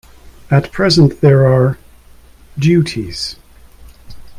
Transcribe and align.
At 0.49 0.71
present 0.71 1.21
there 1.21 1.45
are— 1.45 1.77
duties. 2.57 3.35